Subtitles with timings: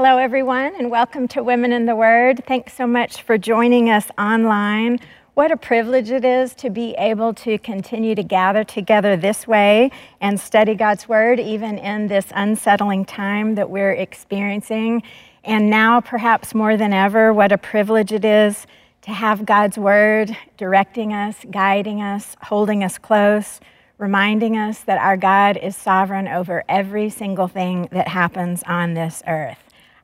[0.00, 2.44] Hello, everyone, and welcome to Women in the Word.
[2.46, 5.00] Thanks so much for joining us online.
[5.34, 9.90] What a privilege it is to be able to continue to gather together this way
[10.20, 15.02] and study God's Word, even in this unsettling time that we're experiencing.
[15.42, 18.68] And now, perhaps more than ever, what a privilege it is
[19.02, 23.58] to have God's Word directing us, guiding us, holding us close,
[23.98, 29.24] reminding us that our God is sovereign over every single thing that happens on this
[29.26, 29.58] earth.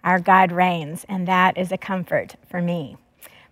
[0.05, 2.99] Our God reigns, and that is a comfort for me.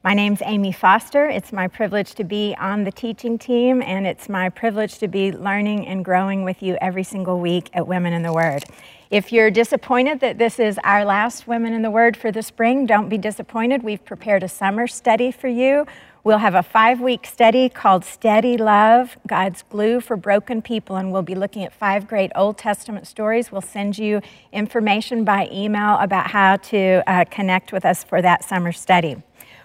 [0.04, 1.24] My name's Amy Foster.
[1.24, 5.32] It's my privilege to be on the teaching team, and it's my privilege to be
[5.32, 8.64] learning and growing with you every single week at Women in the Word.
[9.10, 12.84] If you're disappointed that this is our last Women in the Word for the spring,
[12.84, 13.82] don't be disappointed.
[13.82, 15.86] We've prepared a summer study for you
[16.24, 21.10] We'll have a five week study called Steady Love God's Glue for Broken People, and
[21.10, 23.50] we'll be looking at five great Old Testament stories.
[23.50, 24.20] We'll send you
[24.52, 29.20] information by email about how to uh, connect with us for that summer study.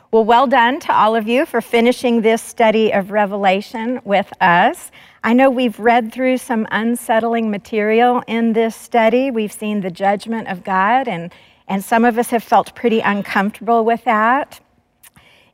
[0.10, 4.90] Well, well done to all of you for finishing this study of Revelation with us.
[5.24, 9.30] I know we've read through some unsettling material in this study.
[9.30, 11.32] We've seen the judgment of God, and,
[11.68, 14.60] and some of us have felt pretty uncomfortable with that.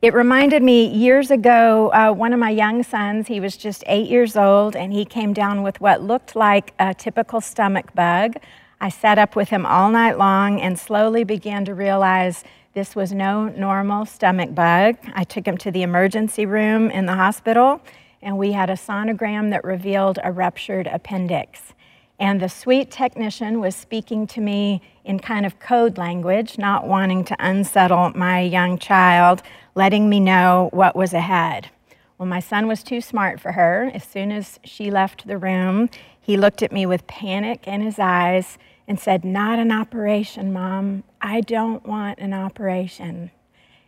[0.04, 4.06] It reminded me years ago, uh, one of my young sons, he was just eight
[4.06, 8.34] years old, and he came down with what looked like a typical stomach bug.
[8.82, 13.12] I sat up with him all night long and slowly began to realize this was
[13.12, 14.96] no normal stomach bug.
[15.14, 17.80] I took him to the emergency room in the hospital,
[18.20, 21.72] and we had a sonogram that revealed a ruptured appendix.
[22.18, 27.24] And the sweet technician was speaking to me in kind of code language, not wanting
[27.24, 29.42] to unsettle my young child,
[29.74, 31.70] letting me know what was ahead.
[32.16, 33.90] Well, my son was too smart for her.
[33.92, 35.90] As soon as she left the room,
[36.20, 41.02] he looked at me with panic in his eyes and said, Not an operation, Mom.
[41.20, 43.32] I don't want an operation.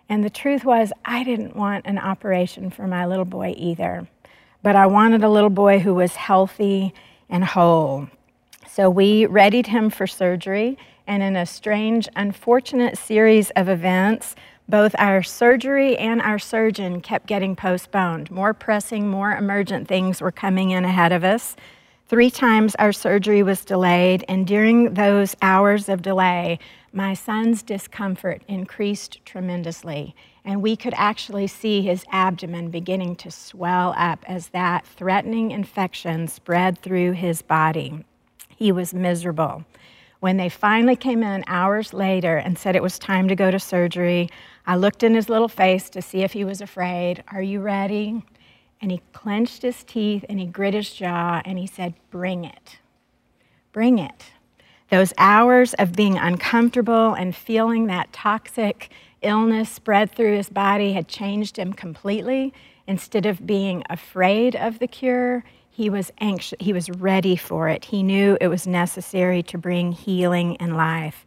[0.09, 4.09] And the truth was, I didn't want an operation for my little boy either.
[4.63, 6.93] But I wanted a little boy who was healthy
[7.29, 8.09] and whole.
[8.69, 14.35] So we readied him for surgery, and in a strange, unfortunate series of events,
[14.69, 18.31] both our surgery and our surgeon kept getting postponed.
[18.31, 21.55] More pressing, more emergent things were coming in ahead of us.
[22.09, 26.59] Three times our surgery was delayed, and during those hours of delay,
[26.93, 30.15] my son's discomfort increased tremendously.
[30.45, 36.29] And we could actually see his abdomen beginning to swell up as that threatening infection
[36.29, 38.05] spread through his body.
[38.57, 39.65] He was miserable.
[40.21, 43.61] When they finally came in hours later and said it was time to go to
[43.61, 44.31] surgery,
[44.67, 47.23] I looked in his little face to see if he was afraid.
[47.31, 48.25] Are you ready?
[48.81, 52.79] And he clenched his teeth and he grit his jaw and he said, Bring it.
[53.73, 54.33] Bring it.
[54.91, 58.91] Those hours of being uncomfortable and feeling that toxic
[59.21, 62.55] illness spread through his body had changed him completely.
[62.87, 65.45] Instead of being afraid of the cure,
[65.77, 67.85] he was anxious, he was ready for it.
[67.85, 71.27] He knew it was necessary to bring healing and life.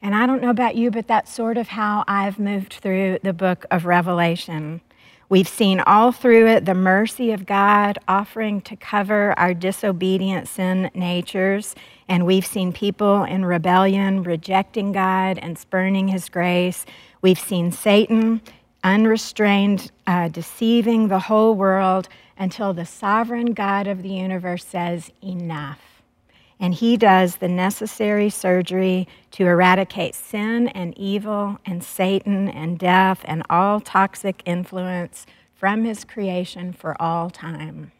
[0.00, 3.34] And I don't know about you, but that's sort of how I've moved through the
[3.34, 4.80] book of Revelation.
[5.28, 10.90] We've seen all through it the mercy of God offering to cover our disobedient sin
[10.94, 11.74] natures.
[12.08, 16.86] And we've seen people in rebellion rejecting God and spurning his grace.
[17.20, 18.40] We've seen Satan
[18.82, 22.08] unrestrained, uh, deceiving the whole world
[22.40, 25.78] until the sovereign God of the universe says, Enough.
[26.58, 33.20] And he does the necessary surgery to eradicate sin and evil and Satan and death
[33.24, 37.92] and all toxic influence from his creation for all time.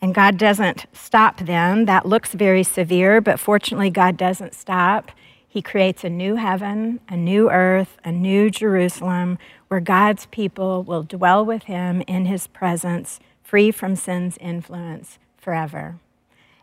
[0.00, 1.84] And God doesn't stop then.
[1.84, 5.12] That looks very severe, but fortunately, God doesn't stop.
[5.52, 9.36] He creates a new heaven, a new earth, a new Jerusalem
[9.68, 15.96] where God's people will dwell with him in his presence, free from sin's influence forever.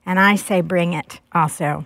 [0.08, 1.86] And I say, bring it also.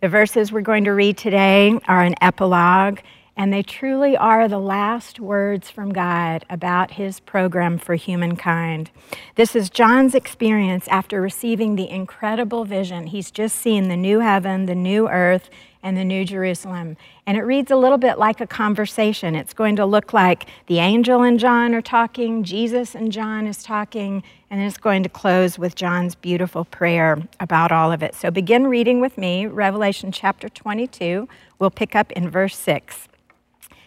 [0.00, 3.00] The verses we're going to read today are an epilogue,
[3.36, 8.92] and they truly are the last words from God about his program for humankind.
[9.34, 13.08] This is John's experience after receiving the incredible vision.
[13.08, 15.50] He's just seen the new heaven, the new earth,
[15.86, 16.96] and the New Jerusalem.
[17.26, 19.36] And it reads a little bit like a conversation.
[19.36, 23.62] It's going to look like the angel and John are talking, Jesus and John is
[23.62, 28.16] talking, and then it's going to close with John's beautiful prayer about all of it.
[28.16, 31.28] So begin reading with me, Revelation chapter 22.
[31.60, 33.06] We'll pick up in verse 6.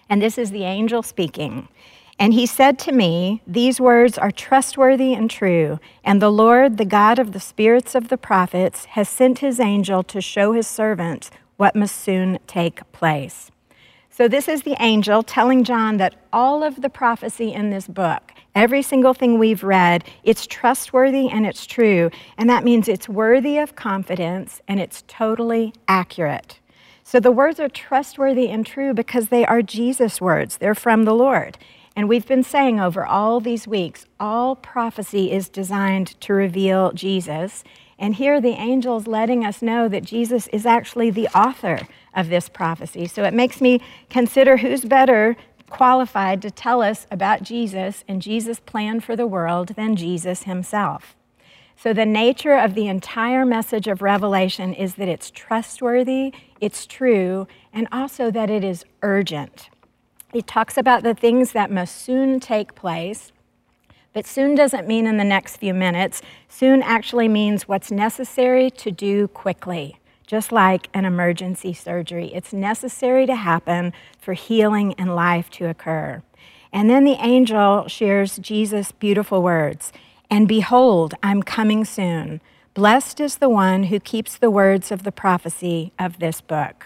[0.07, 1.67] And this is the angel speaking.
[2.17, 5.81] And he said to me, These words are trustworthy and true.
[6.05, 10.01] And the Lord, the God of the spirits of the prophets, has sent his angel
[10.03, 11.29] to show his servants
[11.59, 13.51] what must soon take place.
[14.09, 18.31] So, this is the angel telling John that all of the prophecy in this book,
[18.55, 22.11] every single thing we've read, it's trustworthy and it's true.
[22.37, 26.59] And that means it's worthy of confidence and it's totally accurate.
[27.03, 31.13] So, the words are trustworthy and true because they are Jesus' words, they're from the
[31.13, 31.57] Lord.
[31.93, 37.65] And we've been saying over all these weeks, all prophecy is designed to reveal Jesus.
[37.99, 41.81] And here the angel's letting us know that Jesus is actually the author
[42.15, 43.05] of this prophecy.
[43.05, 45.35] So it makes me consider who's better
[45.69, 51.15] qualified to tell us about Jesus and Jesus' plan for the world than Jesus himself.
[51.81, 57.47] So, the nature of the entire message of Revelation is that it's trustworthy, it's true,
[57.71, 59.69] and also that it is urgent.
[60.33, 63.31] It talks about the things that must soon take place,
[64.13, 66.21] but soon doesn't mean in the next few minutes.
[66.47, 72.31] Soon actually means what's necessary to do quickly just like an emergency surgery.
[72.35, 76.21] It's necessary to happen for healing and life to occur.
[76.71, 79.91] And then the angel shares Jesus' beautiful words
[80.29, 82.41] And behold, I'm coming soon.
[82.75, 86.85] Blessed is the one who keeps the words of the prophecy of this book.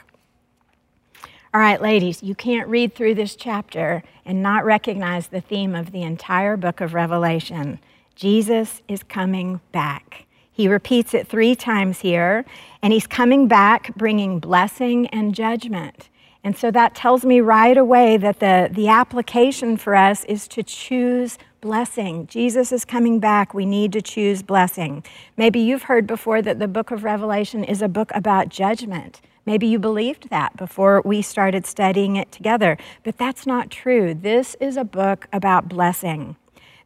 [1.56, 5.92] All right, ladies, you can't read through this chapter and not recognize the theme of
[5.92, 7.78] the entire book of Revelation.
[8.16, 10.26] Jesus is coming back.
[10.52, 12.44] He repeats it three times here,
[12.82, 16.10] and he's coming back bringing blessing and judgment.
[16.44, 20.64] And so that tells me right away that the, the application for us is to
[20.64, 22.26] choose blessing.
[22.26, 23.54] Jesus is coming back.
[23.54, 25.04] We need to choose blessing.
[25.38, 29.22] Maybe you've heard before that the book of Revelation is a book about judgment.
[29.46, 34.14] Maybe you believed that before we started studying it together, but that's not true.
[34.14, 36.38] This is a book about blessing.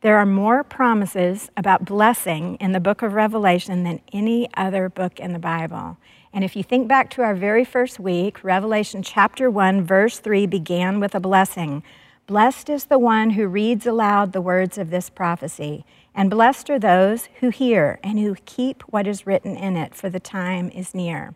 [0.02, 5.20] There are more promises about blessing in the book of Revelation than any other book
[5.20, 5.98] in the Bible.
[6.34, 10.46] And if you think back to our very first week, Revelation chapter 1, verse 3
[10.46, 11.84] began with a blessing.
[12.28, 16.80] Blessed is the one who reads aloud the words of this prophecy, and blessed are
[16.80, 20.94] those who hear and who keep what is written in it, for the time is
[20.94, 21.34] near.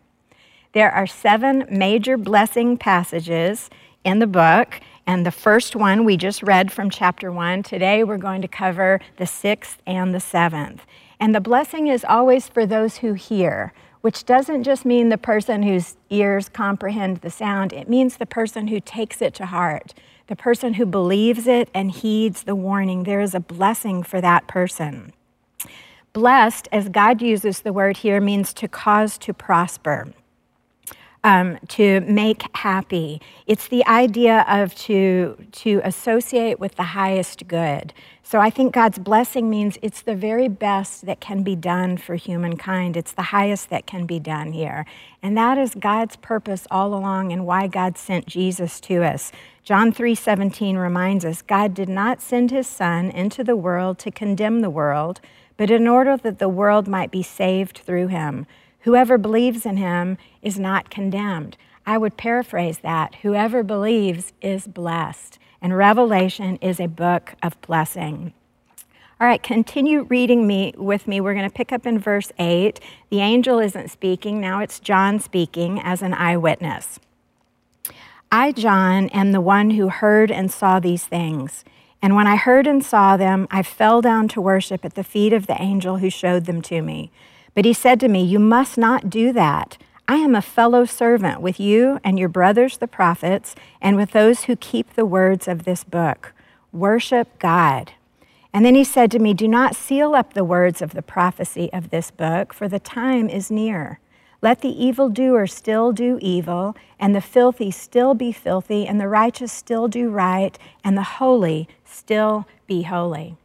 [0.72, 3.68] There are seven major blessing passages
[4.04, 7.62] in the book, and the first one we just read from chapter one.
[7.62, 10.86] Today we're going to cover the sixth and the seventh.
[11.20, 15.62] And the blessing is always for those who hear, which doesn't just mean the person
[15.62, 19.92] whose ears comprehend the sound, it means the person who takes it to heart,
[20.28, 23.02] the person who believes it and heeds the warning.
[23.02, 25.12] There is a blessing for that person.
[26.14, 30.14] Blessed, as God uses the word here, means to cause to prosper
[31.24, 33.20] um, to make happy.
[33.46, 37.92] It's the idea of to, to associate with the highest good.
[38.24, 42.14] So I think God's blessing means it's the very best that can be done for
[42.14, 42.96] humankind.
[42.96, 44.86] It's the highest that can be done here.
[45.22, 49.32] And that is God's purpose all along and why God sent Jesus to us.
[49.64, 54.60] John 3:17 reminds us God did not send his son into the world to condemn
[54.60, 55.20] the world,
[55.56, 58.46] but in order that the world might be saved through him.
[58.82, 61.56] Whoever believes in him is not condemned.
[61.86, 63.16] I would paraphrase that.
[63.16, 65.38] Whoever believes is blessed.
[65.60, 68.32] And Revelation is a book of blessing.
[69.20, 71.20] All right, continue reading me with me.
[71.20, 72.80] We're going to pick up in verse 8.
[73.10, 76.98] The angel isn't speaking, now it's John speaking as an eyewitness.
[78.32, 81.64] I, John, am the one who heard and saw these things.
[82.02, 85.32] And when I heard and saw them, I fell down to worship at the feet
[85.32, 87.12] of the angel who showed them to me.
[87.54, 89.76] But he said to me, You must not do that.
[90.08, 94.44] I am a fellow servant with you and your brothers, the prophets, and with those
[94.44, 96.32] who keep the words of this book.
[96.72, 97.92] Worship God.
[98.52, 101.72] And then he said to me, Do not seal up the words of the prophecy
[101.72, 104.00] of this book, for the time is near.
[104.42, 109.52] Let the evildoer still do evil, and the filthy still be filthy, and the righteous
[109.52, 113.36] still do right, and the holy still be holy.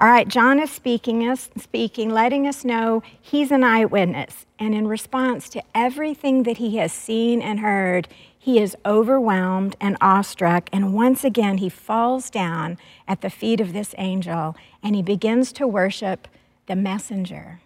[0.00, 4.46] All right, John is speaking us speaking, letting us know he's an eyewitness.
[4.58, 9.98] And in response to everything that he has seen and heard, he is overwhelmed and
[10.00, 10.70] awestruck.
[10.72, 15.52] And once again, he falls down at the feet of this angel and he begins
[15.52, 16.28] to worship
[16.64, 17.60] the messenger.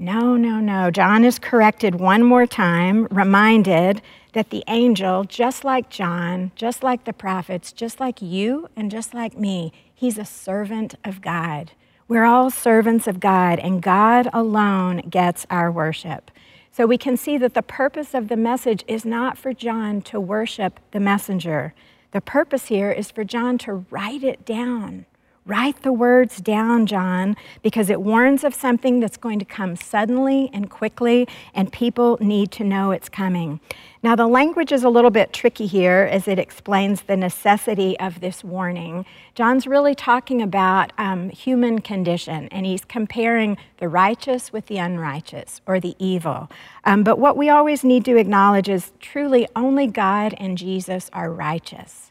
[0.00, 0.92] No, no, no.
[0.92, 4.00] John is corrected one more time, reminded
[4.32, 9.12] that the angel, just like John, just like the prophets, just like you and just
[9.12, 11.72] like me, he's a servant of God.
[12.06, 16.30] We're all servants of God, and God alone gets our worship.
[16.70, 20.20] So we can see that the purpose of the message is not for John to
[20.20, 21.74] worship the messenger.
[22.12, 25.06] The purpose here is for John to write it down
[25.48, 30.50] Write the words down, John, because it warns of something that's going to come suddenly
[30.52, 33.58] and quickly, and people need to know it's coming.
[34.02, 38.20] Now, the language is a little bit tricky here as it explains the necessity of
[38.20, 39.06] this warning.
[39.34, 45.62] John's really talking about um, human condition, and he's comparing the righteous with the unrighteous
[45.66, 46.50] or the evil.
[46.84, 51.32] Um, but what we always need to acknowledge is truly only God and Jesus are
[51.32, 52.07] righteous.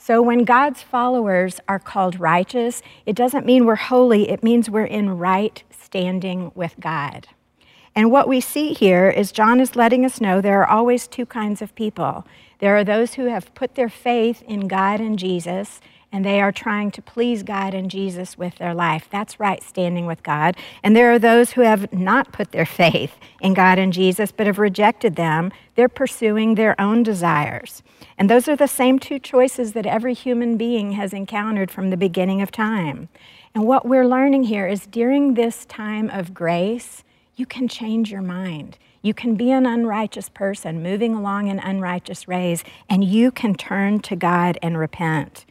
[0.00, 4.84] So when God's followers are called righteous, it doesn't mean we're holy, it means we're
[4.84, 7.26] in right standing with God.
[7.96, 11.26] And what we see here is John is letting us know there are always two
[11.26, 12.24] kinds of people.
[12.60, 16.52] There are those who have put their faith in God and Jesus, and they are
[16.52, 19.08] trying to please God and Jesus with their life.
[19.10, 20.56] That's right standing with God.
[20.82, 24.46] And there are those who have not put their faith in God and Jesus, but
[24.46, 25.52] have rejected them.
[25.74, 27.82] They're pursuing their own desires.
[28.16, 31.96] And those are the same two choices that every human being has encountered from the
[31.96, 33.08] beginning of time.
[33.54, 37.04] And what we're learning here is during this time of grace,
[37.36, 38.78] you can change your mind.
[39.02, 44.00] You can be an unrighteous person moving along an unrighteous ways, and you can turn
[44.00, 45.46] to God and repent.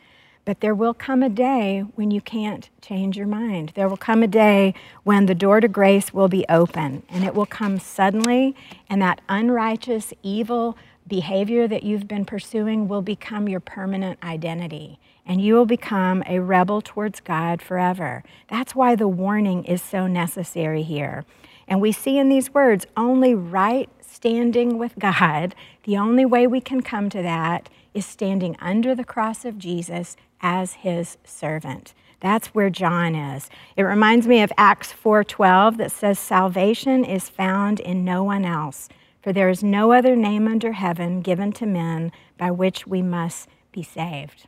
[0.47, 3.73] But there will come a day when you can't change your mind.
[3.75, 4.73] There will come a day
[5.03, 8.55] when the door to grace will be open, and it will come suddenly,
[8.89, 15.41] and that unrighteous, evil behavior that you've been pursuing will become your permanent identity, and
[15.41, 18.23] you will become a rebel towards God forever.
[18.47, 21.25] That's why the warning is so necessary here.
[21.67, 26.61] And we see in these words only right standing with God, the only way we
[26.61, 31.93] can come to that is standing under the cross of Jesus as his servant.
[32.19, 33.49] That's where John is.
[33.75, 38.89] It reminds me of Acts 4:12 that says salvation is found in no one else,
[39.21, 43.49] for there is no other name under heaven given to men by which we must
[43.71, 44.47] be saved.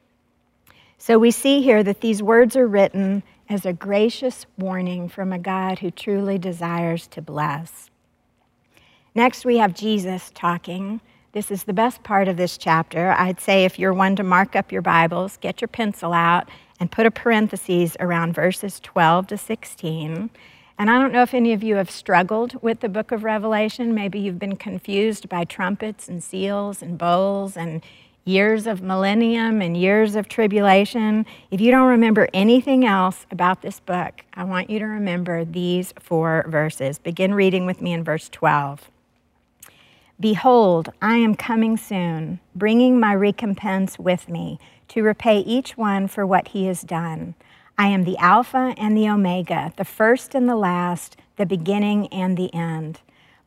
[0.98, 5.40] So we see here that these words are written as a gracious warning from a
[5.40, 7.90] God who truly desires to bless.
[9.16, 11.02] Next, we have Jesus talking.
[11.32, 13.12] This is the best part of this chapter.
[13.12, 16.92] I'd say if you're one to mark up your Bibles, get your pencil out and
[16.92, 20.32] put a parenthesis around verses 12 to 16.
[20.80, 23.94] And I don't know if any of you have struggled with the book of Revelation.
[23.94, 27.84] Maybe you've been confused by trumpets and seals and bowls and
[28.26, 31.28] years of millennium and years of tribulation.
[31.52, 35.94] If you don't remember anything else about this book, I want you to remember these
[36.00, 36.98] four verses.
[36.98, 38.90] Begin reading with me in verse 12.
[40.20, 44.60] Behold, I am coming soon, bringing my recompense with me
[44.90, 47.36] to repay each one for what he has done.
[47.78, 52.36] I am the Alpha and the Omega, the first and the last, the beginning and
[52.36, 53.00] the end.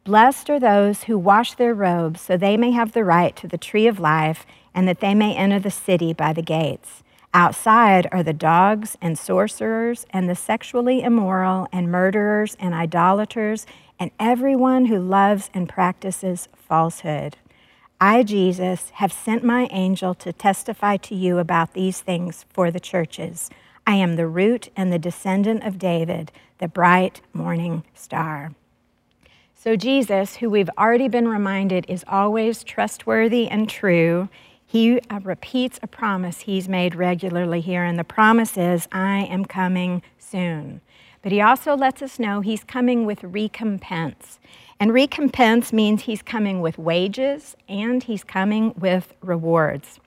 [0.04, 3.58] Blessed are those who wash their robes so they may have the right to the
[3.58, 7.02] tree of life and that they may enter the city by the gates.
[7.34, 13.66] Outside are the dogs and sorcerers and the sexually immoral and murderers and idolaters
[14.02, 17.36] and everyone who loves and practices falsehood.
[18.00, 22.80] I, Jesus, have sent my angel to testify to you about these things for the
[22.80, 23.48] churches.
[23.86, 28.50] I am the root and the descendant of David, the bright morning star.
[29.54, 34.28] So, Jesus, who we've already been reminded is always trustworthy and true,
[34.66, 39.44] he uh, repeats a promise he's made regularly here, and the promise is, I am
[39.44, 40.80] coming soon.
[41.22, 44.40] But he also lets us know he's coming with recompense.
[44.80, 50.00] And recompense means he's coming with wages and he's coming with rewards.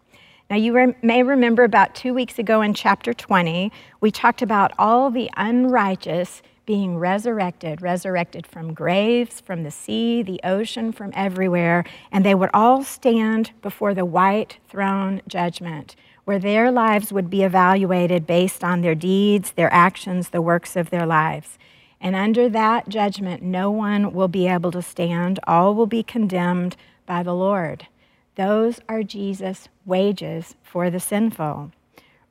[0.50, 4.74] Now, you re- may remember about two weeks ago in chapter 20, we talked about
[4.77, 11.86] all the unrighteous being resurrected, resurrected from graves, from the sea, the ocean, from everywhere,
[12.12, 15.95] and they would all stand before the white throne judgment
[16.25, 20.89] where their lives would be evaluated based on their deeds, their actions, the works of
[20.89, 21.58] their lives.
[22.01, 25.39] And under that judgment, no one will be able to stand.
[25.48, 27.88] All will be condemned by the Lord.
[28.36, 31.72] Those are Jesus' wages for the sinful.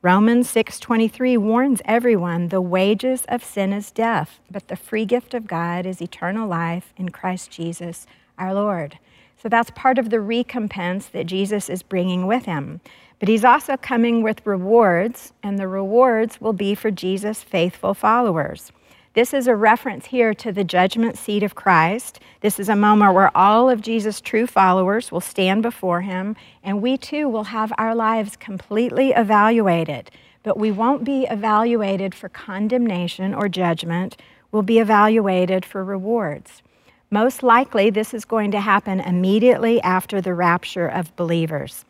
[0.01, 5.47] Romans 6:23 warns everyone the wages of sin is death, but the free gift of
[5.47, 8.05] God is eternal life in Christ Jesus
[8.37, 8.99] our Lord.
[9.35, 12.81] So that's part of the recompense that Jesus is bringing with him.
[13.19, 18.71] But he's also coming with rewards, and the rewards will be for Jesus' faithful followers.
[19.13, 22.19] This is a reference here to the judgment seat of Christ.
[22.41, 26.81] This is a moment where all of Jesus' true followers will stand before him, and
[26.81, 30.11] we too will have our lives completely evaluated.
[30.43, 34.17] But we won't be evaluated for condemnation or judgment,
[34.51, 36.61] we'll be evaluated for rewards.
[37.09, 41.85] Most likely, this is going to happen immediately after the rapture of believers.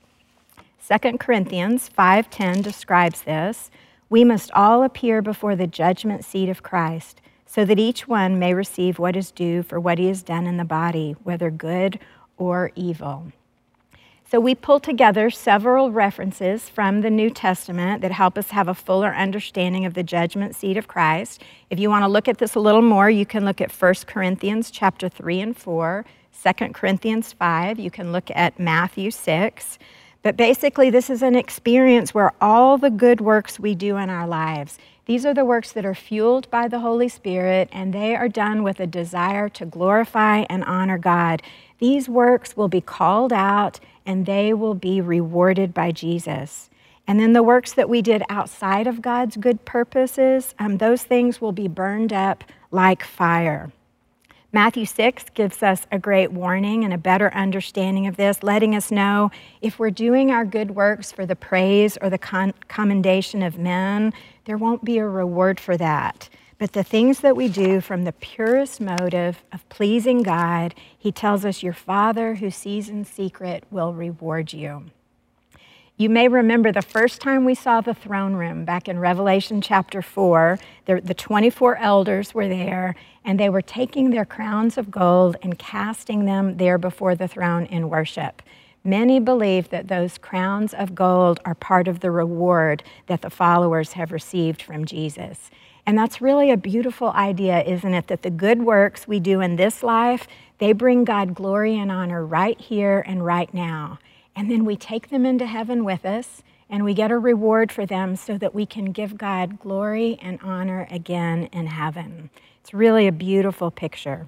[0.87, 3.71] 2 Corinthians 5:10 describes this.
[4.07, 8.53] we must all appear before the judgment seat of Christ, so that each one may
[8.53, 11.97] receive what is due for what he has done in the body, whether good
[12.37, 13.31] or evil.
[14.29, 18.75] So, we pull together several references from the New Testament that help us have a
[18.75, 21.41] fuller understanding of the judgment seat of Christ.
[21.71, 24.05] If you want to look at this a little more, you can look at 1
[24.05, 26.05] Corinthians chapter 3 and 4,
[26.43, 29.79] 2 Corinthians 5, you can look at Matthew 6.
[30.25, 34.25] But basically, this is an experience where all the good works we do in our
[34.25, 38.27] lives, these are the works that are fueled by the Holy Spirit, and they are
[38.27, 41.43] done with a desire to glorify and honor God.
[41.77, 46.71] These works will be called out and they will be rewarded by Jesus.
[47.05, 51.39] And then the works that we did outside of God's good purposes, um, those things
[51.39, 53.71] will be burned up like fire.
[54.55, 58.89] Matthew 6 gives us a great warning and a better understanding of this, letting us
[58.89, 63.57] know if we're doing our good works for the praise or the con- commendation of
[63.57, 64.13] men,
[64.45, 66.29] there won't be a reward for that.
[66.57, 71.43] But the things that we do from the purest motive of pleasing God, He tells
[71.43, 74.85] us, Your Father who sees in secret will reward you.
[75.97, 80.01] You may remember the first time we saw the throne room back in Revelation chapter
[80.01, 80.59] 4.
[80.87, 85.57] The, the 24 elders were there, and they were taking their crowns of gold and
[85.57, 88.41] casting them there before the throne in worship.
[88.83, 93.93] Many believe that those crowns of gold are part of the reward that the followers
[93.93, 95.49] have received from Jesus.
[95.85, 98.07] And that's really a beautiful idea, isn't it?
[98.07, 102.25] That the good works we do in this life, they bring God glory and honor
[102.25, 103.97] right here and right now.
[104.35, 107.85] And then we take them into heaven with us and we get a reward for
[107.85, 112.29] them so that we can give God glory and honor again in heaven.
[112.61, 114.27] It's really a beautiful picture.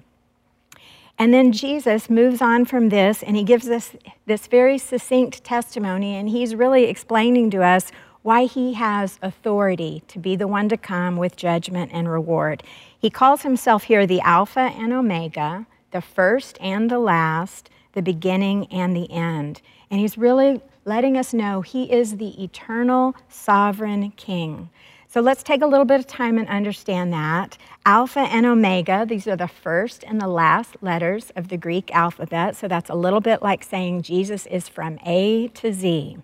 [1.18, 3.96] And then Jesus moves on from this and he gives us
[4.26, 7.90] this very succinct testimony, and he's really explaining to us
[8.22, 12.62] why he has authority to be the one to come with judgment and reward.
[12.96, 18.66] He calls himself here the Alpha and Omega, the first and the last, the beginning
[18.66, 19.60] and the end.
[19.90, 24.70] And he's really letting us know he is the eternal sovereign king.
[25.10, 27.56] So let's take a little bit of time and understand that.
[27.86, 32.56] Alpha and Omega, these are the first and the last letters of the Greek alphabet.
[32.56, 36.18] So that's a little bit like saying Jesus is from A to Z.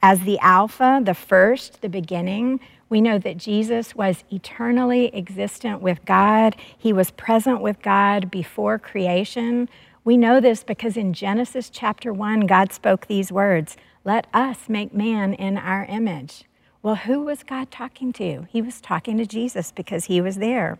[0.00, 6.04] As the Alpha, the first, the beginning, we know that Jesus was eternally existent with
[6.04, 6.54] God.
[6.78, 9.68] He was present with God before creation.
[10.08, 14.94] We know this because in Genesis chapter 1, God spoke these words Let us make
[14.94, 16.44] man in our image.
[16.82, 18.46] Well, who was God talking to?
[18.48, 20.78] He was talking to Jesus because he was there.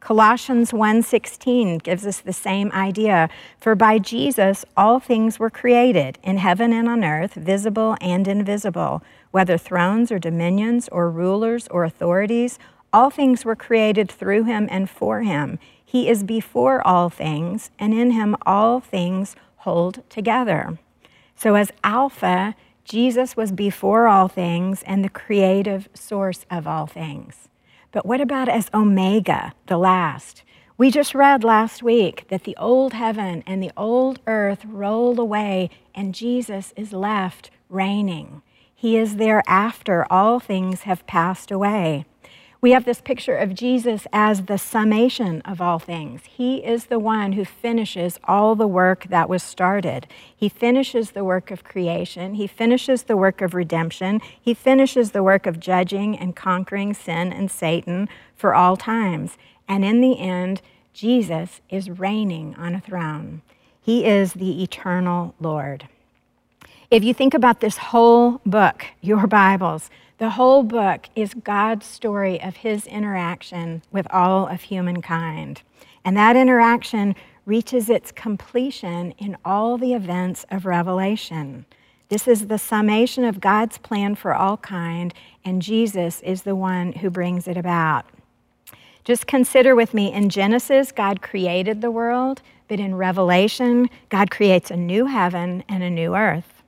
[0.00, 6.38] Colossians 1:16 gives us the same idea, for by Jesus all things were created in
[6.38, 12.58] heaven and on earth, visible and invisible, whether thrones or dominions or rulers or authorities,
[12.94, 15.58] all things were created through him and for him.
[15.90, 20.78] He is before all things, and in him all things hold together.
[21.34, 27.48] So, as Alpha, Jesus was before all things and the creative source of all things.
[27.90, 30.44] But what about as Omega, the last?
[30.78, 35.70] We just read last week that the old heaven and the old earth rolled away
[35.92, 38.42] and Jesus is left reigning.
[38.72, 42.04] He is there after all things have passed away.
[42.62, 46.22] We have this picture of Jesus as the summation of all things.
[46.26, 50.06] He is the one who finishes all the work that was started.
[50.36, 55.22] He finishes the work of creation, He finishes the work of redemption, He finishes the
[55.22, 59.38] work of judging and conquering sin and Satan for all times.
[59.66, 60.60] And in the end,
[60.92, 63.40] Jesus is reigning on a throne.
[63.80, 65.88] He is the eternal Lord.
[66.90, 69.88] If you think about this whole book, your Bibles,
[70.20, 75.62] the whole book is God's story of his interaction with all of humankind.
[76.04, 81.64] And that interaction reaches its completion in all the events of Revelation.
[82.10, 86.92] This is the summation of God's plan for all kind, and Jesus is the one
[86.92, 88.04] who brings it about.
[89.04, 94.70] Just consider with me in Genesis, God created the world, but in Revelation, God creates
[94.70, 96.59] a new heaven and a new earth.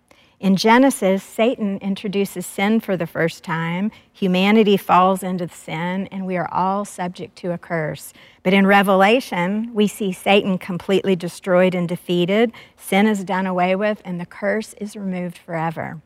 [0.42, 3.92] In Genesis, Satan introduces sin for the first time.
[4.12, 8.12] Humanity falls into sin, and we are all subject to a curse.
[8.42, 12.50] But in Revelation, we see Satan completely destroyed and defeated.
[12.76, 16.00] Sin is done away with, and the curse is removed forever.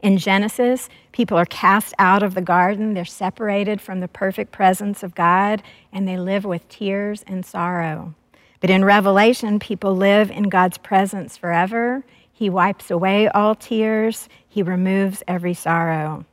[0.00, 5.04] In Genesis, people are cast out of the garden, they're separated from the perfect presence
[5.04, 5.62] of God,
[5.92, 8.16] and they live with tears and sorrow.
[8.58, 12.02] But in Revelation, people live in God's presence forever
[12.36, 16.26] he wipes away all tears, He removes every sorrow.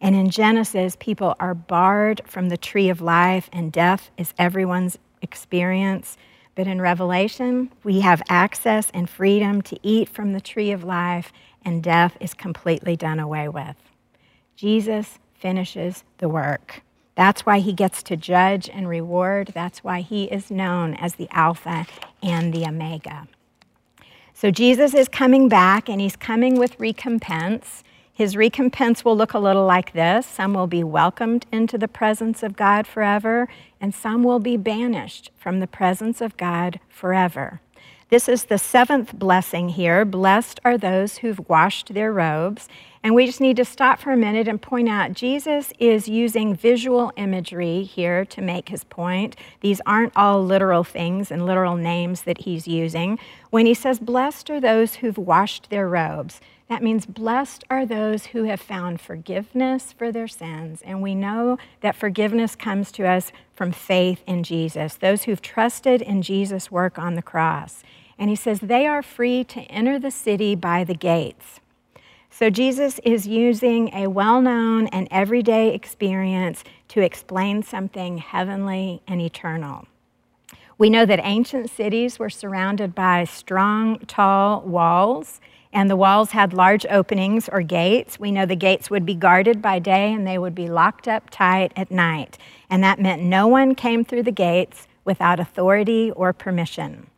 [0.00, 4.98] And in Genesis, people are barred from the tree of life, and death is everyone's
[5.20, 6.16] experience.
[6.54, 11.34] But in Revelation, we have access and freedom to eat from the tree of life,
[11.62, 13.76] and death is completely done away with.
[14.56, 16.80] Jesus finishes the work.
[17.14, 19.52] That's why he gets to judge and reward.
[19.54, 21.86] That's why he is known as the Alpha
[22.22, 23.28] and the Omega.
[24.34, 27.84] So Jesus is coming back, and he's coming with recompense.
[28.14, 32.42] His recompense will look a little like this some will be welcomed into the presence
[32.42, 33.48] of God forever,
[33.80, 37.60] and some will be banished from the presence of God forever.
[38.10, 40.04] This is the seventh blessing here.
[40.04, 42.68] Blessed are those who've washed their robes.
[43.04, 46.54] And we just need to stop for a minute and point out Jesus is using
[46.54, 49.34] visual imagery here to make his point.
[49.60, 53.18] These aren't all literal things and literal names that he's using.
[53.50, 58.26] When he says, Blessed are those who've washed their robes, that means blessed are those
[58.26, 60.80] who have found forgiveness for their sins.
[60.86, 66.00] And we know that forgiveness comes to us from faith in Jesus, those who've trusted
[66.00, 67.82] in Jesus' work on the cross.
[68.16, 71.60] And he says they are free to enter the city by the gates.
[72.34, 79.20] So Jesus is using a well known and everyday experience to explain something heavenly and
[79.20, 79.86] eternal.
[80.78, 85.42] We know that ancient cities were surrounded by strong, tall walls
[85.74, 88.18] and the walls had large openings or gates.
[88.18, 91.28] We know the gates would be guarded by day and they would be locked up
[91.28, 92.38] tight at night.
[92.70, 97.08] And that meant no one came through the gates without authority or permission.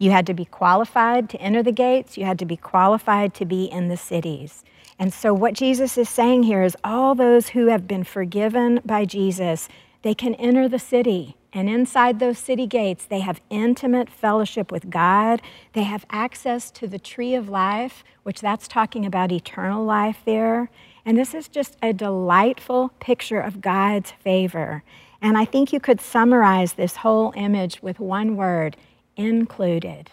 [0.00, 3.44] You had to be qualified to enter the gates, you had to be qualified to
[3.44, 4.64] be in the cities.
[4.98, 9.04] And so, what Jesus is saying here is all those who have been forgiven by
[9.04, 9.68] Jesus,
[10.00, 11.36] they can enter the city.
[11.52, 15.42] And inside those city gates, they have intimate fellowship with God.
[15.74, 20.70] They have access to the tree of life, which that's talking about eternal life there.
[21.04, 24.82] And this is just a delightful picture of God's favor.
[25.20, 28.78] And I think you could summarize this whole image with one word
[29.20, 30.10] included.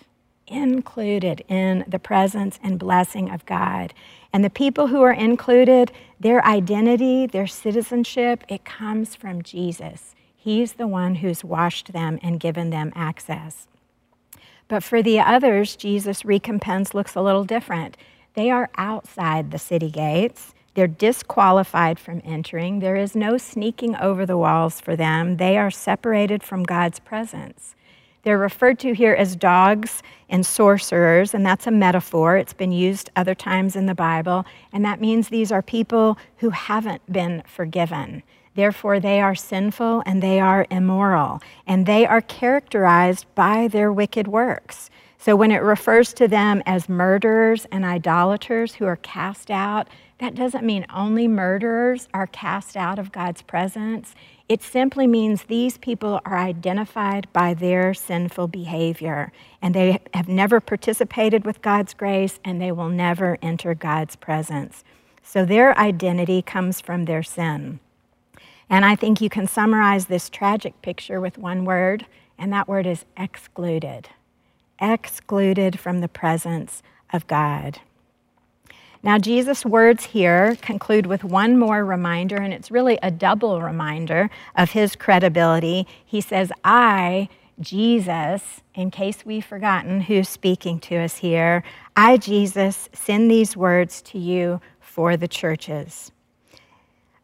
[0.48, 3.93] Included in the presence and blessing of God.
[4.34, 10.13] And the people who are included, their identity, their citizenship, it comes from Jesus.
[10.36, 13.67] He's the one who's washed them and given them access.
[14.67, 17.96] But for the others, Jesus' recompense looks a little different.
[18.34, 20.54] They are outside the city gates.
[20.74, 22.80] They're disqualified from entering.
[22.80, 25.38] There is no sneaking over the walls for them.
[25.38, 27.74] They are separated from God's presence.
[28.27, 32.35] They're referred to here as dogs and sorcerers, and that's a metaphor.
[32.35, 36.49] It's been used other times in the Bible, and that means these are people who
[36.49, 38.23] haven't been forgiven.
[38.53, 44.27] Therefore, they are sinful and they are immoral, and they are characterized by their wicked
[44.27, 44.89] works.
[45.17, 49.87] So, when it refers to them as murderers and idolaters who are cast out,
[50.19, 54.15] that doesn't mean only murderers are cast out of God's presence.
[54.49, 60.62] It simply means these people are identified by their sinful behavior, and they have never
[60.62, 64.86] participated with God's grace, and they will never enter God's presence.
[65.21, 67.81] So, their identity comes from their sin.
[68.69, 72.05] And I think you can summarize this tragic picture with one word,
[72.38, 74.07] and that word is excluded.
[74.79, 76.81] Excluded from the presence
[77.12, 77.79] of God.
[79.03, 84.29] Now, Jesus' words here conclude with one more reminder, and it's really a double reminder
[84.55, 85.88] of his credibility.
[86.05, 87.29] He says, I,
[87.60, 91.63] Jesus, in case we've forgotten who's speaking to us here,
[91.95, 96.12] I, Jesus, send these words to you for the churches.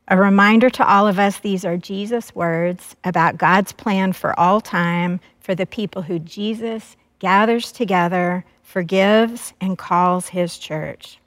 [0.07, 4.61] A reminder to all of us these are Jesus' words about God's plan for all
[4.61, 11.19] time for the people who Jesus gathers together, forgives, and calls his church.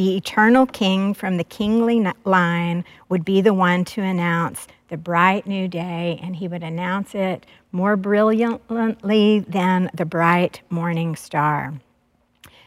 [0.00, 5.46] The eternal king from the kingly line would be the one to announce the bright
[5.46, 11.74] new day, and he would announce it more brilliantly than the bright morning star.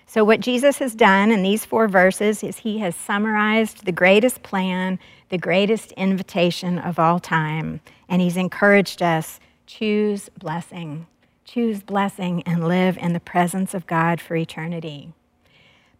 [0.05, 4.43] So, what Jesus has done in these four verses is he has summarized the greatest
[4.43, 11.07] plan, the greatest invitation of all time, and he's encouraged us choose blessing.
[11.45, 15.13] Choose blessing and live in the presence of God for eternity.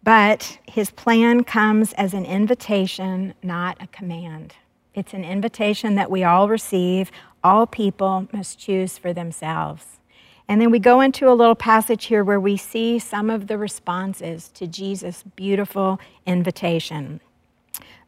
[0.03, 4.55] But his plan comes as an invitation, not a command.
[4.93, 7.09] It's an invitation that we all receive.
[7.43, 9.99] All people must choose for themselves.
[10.47, 13.57] And then we go into a little passage here where we see some of the
[13.57, 17.21] responses to Jesus' beautiful invitation.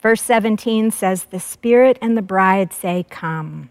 [0.01, 3.69] Verse 17 says, The Spirit and the bride say, Come.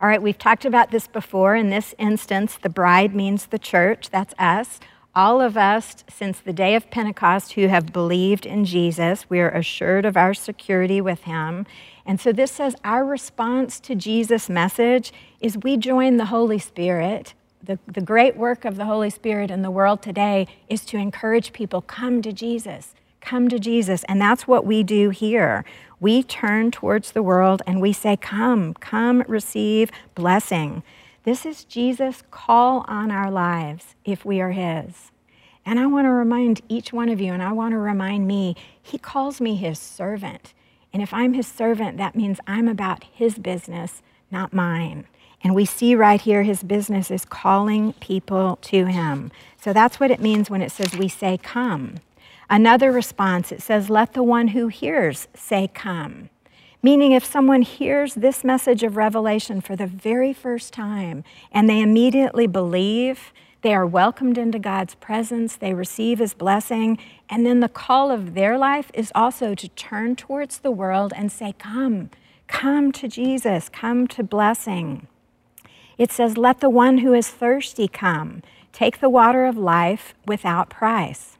[0.00, 1.54] All right, we've talked about this before.
[1.54, 4.80] In this instance, the bride means the church, that's us.
[5.14, 9.50] All of us, since the day of Pentecost, who have believed in Jesus, we are
[9.50, 11.66] assured of our security with him.
[12.06, 17.34] And so this says our response to Jesus' message is we join the Holy Spirit.
[17.62, 21.52] The, the great work of the Holy Spirit in the world today is to encourage
[21.52, 24.04] people come to Jesus, come to Jesus.
[24.04, 25.64] And that's what we do here.
[25.98, 30.84] We turn towards the world and we say, Come, come, receive blessing.
[31.22, 35.10] This is Jesus' call on our lives if we are His.
[35.66, 38.56] And I want to remind each one of you, and I want to remind me,
[38.82, 40.54] He calls me His servant.
[40.92, 45.04] And if I'm His servant, that means I'm about His business, not mine.
[45.44, 49.30] And we see right here His business is calling people to Him.
[49.60, 51.96] So that's what it means when it says we say, Come.
[52.48, 56.30] Another response, it says, Let the one who hears say, Come.
[56.82, 61.82] Meaning, if someone hears this message of revelation for the very first time and they
[61.82, 66.96] immediately believe, they are welcomed into God's presence, they receive His blessing,
[67.28, 71.30] and then the call of their life is also to turn towards the world and
[71.30, 72.08] say, Come,
[72.46, 75.06] come to Jesus, come to blessing.
[75.98, 80.70] It says, Let the one who is thirsty come, take the water of life without
[80.70, 81.36] price.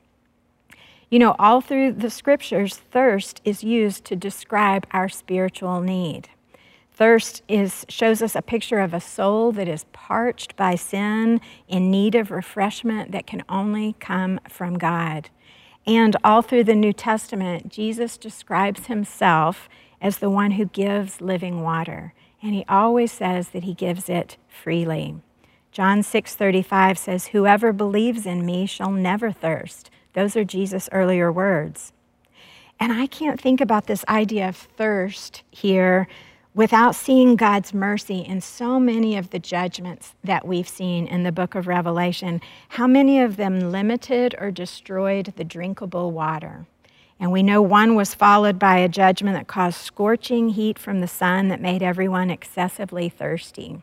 [1.11, 6.29] You know, all through the scriptures, thirst is used to describe our spiritual need.
[6.93, 11.91] Thirst is, shows us a picture of a soul that is parched by sin, in
[11.91, 15.31] need of refreshment that can only come from God.
[15.85, 19.69] And all through the New Testament, Jesus describes himself
[20.01, 22.13] as the one who gives living water.
[22.41, 25.17] And he always says that he gives it freely.
[25.73, 31.93] John 6:35 says, "Whoever believes in me shall never thirst." Those are Jesus' earlier words.
[32.79, 36.09] And I can't think about this idea of thirst here
[36.55, 41.31] without seeing God's mercy in so many of the judgments that we've seen in the
[41.31, 42.41] book of Revelation.
[42.71, 46.67] How many of them limited or destroyed the drinkable water?
[47.21, 51.07] And we know one was followed by a judgment that caused scorching heat from the
[51.07, 53.83] sun that made everyone excessively thirsty.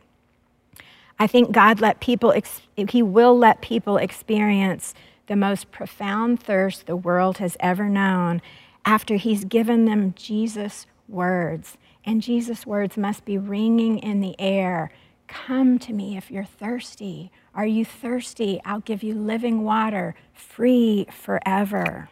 [1.19, 2.33] I think God let people,
[2.75, 4.93] He will let people experience
[5.27, 8.41] the most profound thirst the world has ever known
[8.85, 11.77] after he's given them Jesus' words.
[12.05, 14.91] And Jesus' words must be ringing in the air
[15.27, 17.31] Come to me if you're thirsty.
[17.53, 18.61] Are you thirsty?
[18.63, 22.09] I'll give you living water, free forever.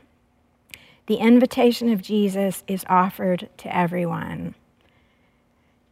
[1.07, 4.55] The invitation of Jesus is offered to everyone.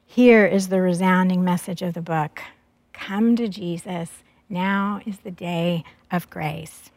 [0.05, 2.41] Here is the resounding message of the book
[2.91, 4.09] Come to Jesus.
[4.49, 6.91] Now is the day of grace.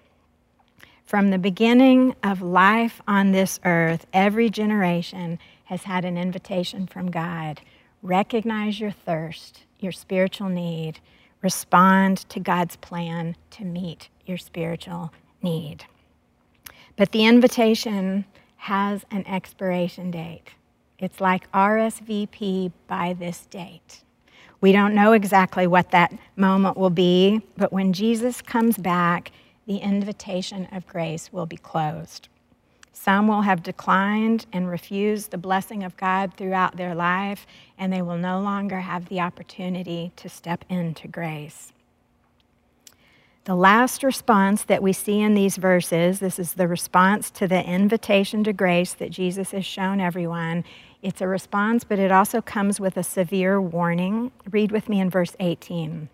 [1.07, 7.13] From the beginning of life on this earth, every generation has had an invitation from
[7.13, 7.61] God.
[8.03, 10.99] Recognize your thirst, your spiritual need.
[11.43, 15.85] Respond to God's plan to meet your spiritual need.
[16.97, 18.25] But the invitation
[18.57, 20.55] has an expiration date.
[20.99, 24.03] It's like RSVP by this date.
[24.61, 29.31] We don't know exactly what that moment will be, but when Jesus comes back,
[29.67, 32.29] the invitation of grace will be closed.
[32.93, 38.01] Some will have declined and refused the blessing of God throughout their life, and they
[38.01, 41.73] will no longer have the opportunity to step into grace.
[43.45, 47.65] The last response that we see in these verses, this is the response to the
[47.65, 50.65] invitation to grace that Jesus has shown everyone.
[51.01, 54.33] It's a response, but it also comes with a severe warning.
[54.51, 56.09] Read with me in verse 18.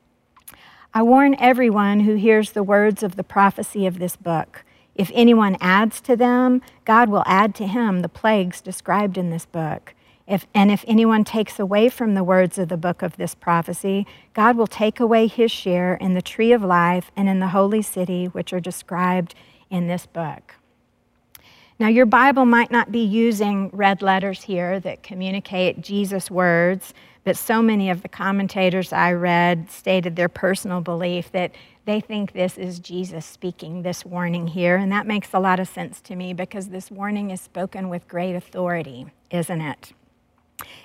[0.94, 4.62] I warn everyone who hears the words of the prophecy of this book.
[4.94, 9.46] If anyone adds to them, God will add to him the plagues described in this
[9.46, 9.94] book.
[10.26, 14.06] If, and if anyone takes away from the words of the book of this prophecy,
[14.34, 17.82] God will take away his share in the tree of life and in the holy
[17.82, 19.34] city, which are described
[19.70, 20.56] in this book.
[21.78, 26.92] Now, your Bible might not be using red letters here that communicate Jesus' words,
[27.24, 31.52] but so many of the commentators I read stated their personal belief that
[31.84, 34.76] they think this is Jesus speaking this warning here.
[34.76, 38.08] And that makes a lot of sense to me because this warning is spoken with
[38.08, 39.92] great authority, isn't it?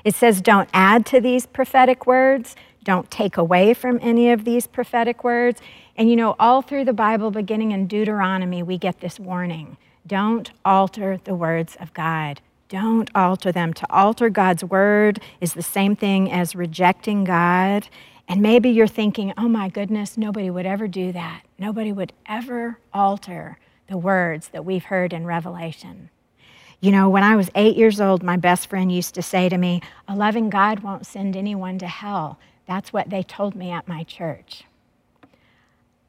[0.03, 4.65] It says, don't add to these prophetic words, don't take away from any of these
[4.65, 5.61] prophetic words.
[5.95, 10.51] And you know, all through the Bible, beginning in Deuteronomy, we get this warning don't
[10.63, 12.39] alter the words of God.
[12.69, 13.73] Don't alter them.
[13.73, 17.87] To alter God's word is the same thing as rejecting God.
[18.27, 21.43] And maybe you're thinking, oh my goodness, nobody would ever do that.
[21.57, 26.09] Nobody would ever alter the words that we've heard in Revelation.
[26.81, 29.57] You know, when I was eight years old, my best friend used to say to
[29.57, 32.37] me, A loving God won't send anyone to hell.
[32.67, 34.65] That's what they told me at my church.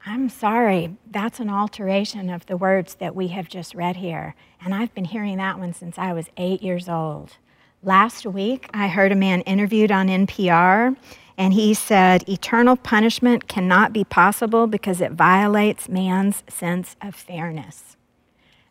[0.06, 4.34] I'm sorry, that's an alteration of the words that we have just read here.
[4.64, 7.36] And I've been hearing that one since I was eight years old.
[7.82, 10.96] Last week, I heard a man interviewed on NPR,
[11.36, 17.97] and he said, Eternal punishment cannot be possible because it violates man's sense of fairness.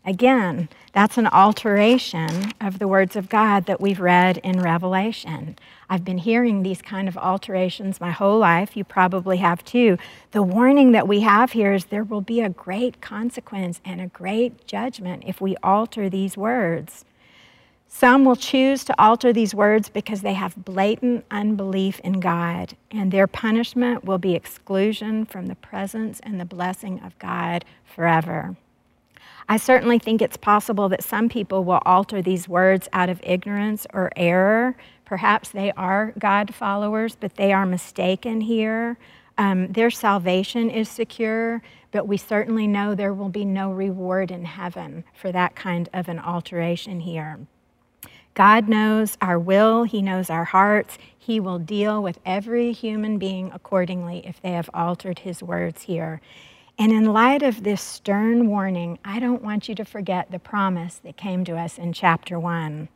[0.08, 5.58] Again, that's an alteration of the words of God that we've read in Revelation.
[5.90, 8.78] I've been hearing these kind of alterations my whole life.
[8.78, 9.98] You probably have too.
[10.32, 14.08] The warning that we have here is there will be a great consequence and a
[14.08, 17.04] great judgment if we alter these words.
[17.90, 23.12] Some will choose to alter these words because they have blatant unbelief in God, and
[23.12, 28.56] their punishment will be exclusion from the presence and the blessing of God forever.
[29.50, 33.88] I certainly think it's possible that some people will alter these words out of ignorance
[33.94, 34.76] or error.
[35.06, 38.98] Perhaps they are God followers, but they are mistaken here.
[39.38, 44.44] Um, their salvation is secure, but we certainly know there will be no reward in
[44.44, 47.40] heaven for that kind of an alteration here.
[48.34, 50.98] God knows our will, He knows our hearts.
[51.18, 56.20] He will deal with every human being accordingly if they have altered His words here.
[56.80, 61.00] And in light of this stern warning, I don't want you to forget the promise
[61.04, 62.88] that came to us in chapter 1.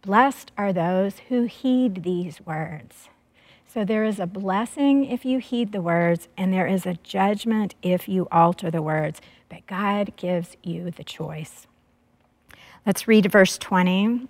[0.00, 3.10] Blessed are those who heed these words.
[3.66, 7.74] So there is a blessing if you heed the words, and there is a judgment
[7.82, 9.20] if you alter the words.
[9.50, 11.66] But God gives you the choice.
[12.86, 14.28] Let's read verse 20.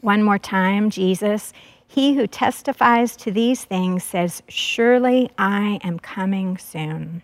[0.00, 1.52] One more time, Jesus.
[1.86, 7.22] He who testifies to these things says, Surely I am coming soon.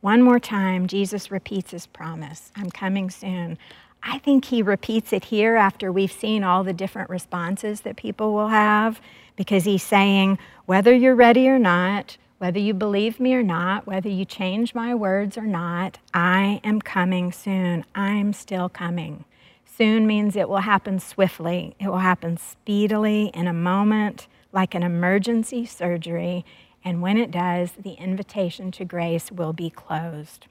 [0.00, 3.58] One more time, Jesus repeats his promise I'm coming soon.
[4.02, 8.32] I think he repeats it here after we've seen all the different responses that people
[8.32, 9.00] will have
[9.34, 14.08] because he's saying, whether you're ready or not, whether you believe me or not, whether
[14.08, 17.84] you change my words or not, I am coming soon.
[17.94, 19.24] I'm still coming.
[19.64, 24.82] Soon means it will happen swiftly, it will happen speedily in a moment, like an
[24.82, 26.44] emergency surgery.
[26.88, 30.46] And when it does, the invitation to grace will be closed.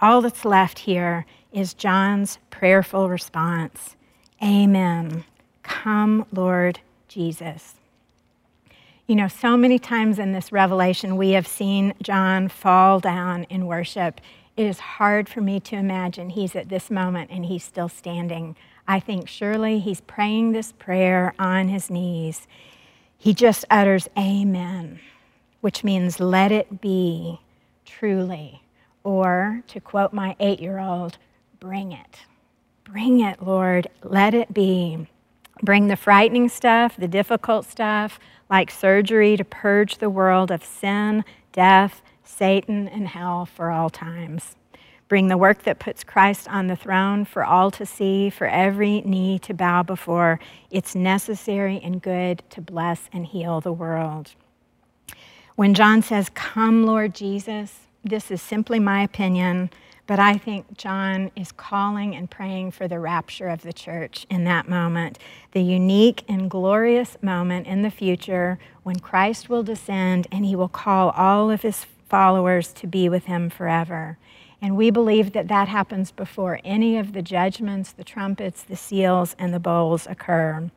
[0.00, 3.94] All that's left here is John's prayerful response
[4.42, 5.24] Amen.
[5.62, 7.74] Come, Lord Jesus.
[9.06, 13.66] You know, so many times in this revelation, we have seen John fall down in
[13.66, 14.22] worship.
[14.56, 18.56] It is hard for me to imagine he's at this moment and he's still standing.
[18.88, 22.46] I think surely he's praying this prayer on his knees
[23.18, 25.00] he just utters amen,
[25.60, 27.40] which means let it be
[27.84, 28.62] truly.
[29.04, 31.18] Or to quote my eight year old,
[31.60, 32.20] bring it.
[32.84, 33.88] Bring it, Lord.
[34.02, 35.06] Let it be.
[35.62, 38.18] Bring the frightening stuff, the difficult stuff,
[38.50, 44.54] like surgery to purge the world of sin, death, Satan, and hell for all times.
[45.08, 49.02] Bring the work that puts Christ on the throne for all to see, for every
[49.02, 50.40] knee to bow before.
[50.70, 54.32] It's necessary and good to bless and heal the world.
[55.54, 59.70] When John says, Come, Lord Jesus, this is simply my opinion,
[60.06, 64.44] but I think John is calling and praying for the rapture of the church in
[64.44, 65.18] that moment,
[65.52, 70.68] the unique and glorious moment in the future when Christ will descend and he will
[70.68, 74.18] call all of his followers to be with him forever.
[74.62, 79.36] And we believe that that happens before any of the judgments, the trumpets, the seals,
[79.38, 80.70] and the bowls occur.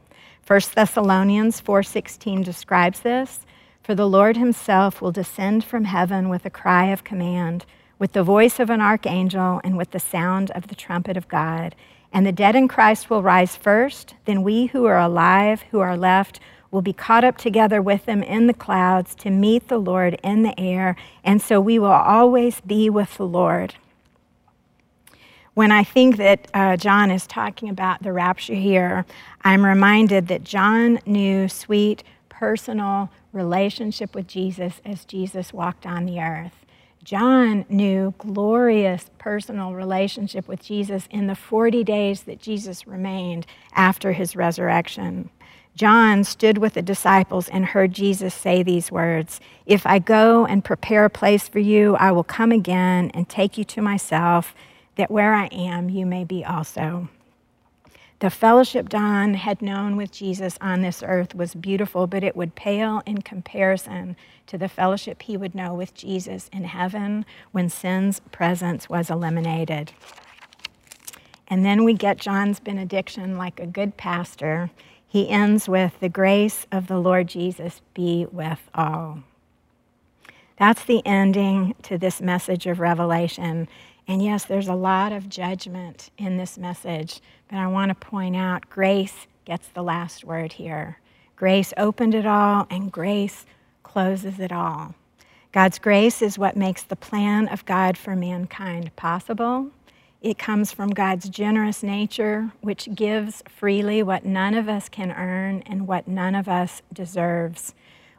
[0.46, 3.46] 1 Thessalonians 4:16 describes this,
[3.82, 7.66] for the Lord himself will descend from heaven with a cry of command,
[7.98, 11.76] with the voice of an archangel and with the sound of the trumpet of God,
[12.12, 15.98] and the dead in Christ will rise first, then we who are alive, who are
[15.98, 16.40] left,
[16.72, 20.44] will be caught up together with them in the clouds to meet the Lord in
[20.44, 23.76] the air, and so we will always be with the Lord.
[25.54, 29.06] When I think that uh, John is talking about the rapture here,
[29.42, 36.22] I'm reminded that John knew sweet personal relationship with Jesus as Jesus walked on the
[36.22, 36.66] earth.
[37.04, 44.14] John knew glorious personal relationship with Jesus in the 40 days that Jesus remained after
[44.14, 45.30] his resurrection.
[45.80, 50.62] John stood with the disciples and heard Jesus say these words If I go and
[50.62, 54.54] prepare a place for you, I will come again and take you to myself,
[54.98, 57.08] that where I am, you may be also.
[58.20, 62.56] The fellowship John had known with Jesus on this earth was beautiful, but it would
[62.56, 64.18] pale in comparison
[64.48, 69.94] to the fellowship he would know with Jesus in heaven when sin's presence was eliminated.
[71.48, 74.72] And then we get John's benediction like a good pastor
[75.10, 79.24] he ends with, The grace of the Lord Jesus be with all.
[80.58, 83.68] That's the ending to this message of Revelation.
[84.08, 88.36] And yes, there's a lot of judgment in this message, but I want to point
[88.36, 91.00] out grace gets the last word here.
[91.36, 93.46] Grace opened it all, and grace
[93.82, 94.94] closes it all.
[95.52, 99.72] God's grace is what makes the plan of God for mankind possible.
[100.22, 105.64] It comes from God's generous nature, which gives freely what none of us can earn
[105.66, 107.74] and what none of us deserves.